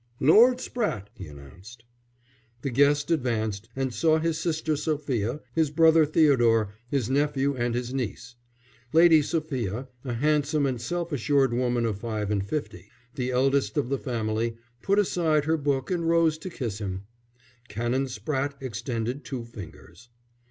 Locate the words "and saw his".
3.75-4.39